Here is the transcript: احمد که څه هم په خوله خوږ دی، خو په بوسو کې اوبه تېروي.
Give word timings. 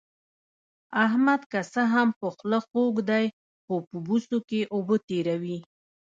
احمد 1.05 1.41
که 1.51 1.59
څه 1.73 1.81
هم 1.93 2.07
په 2.19 2.27
خوله 2.35 2.59
خوږ 2.67 2.95
دی، 3.09 3.25
خو 3.63 3.73
په 3.87 3.97
بوسو 4.05 4.37
کې 4.49 4.61
اوبه 4.73 4.95
تېروي. 5.07 5.57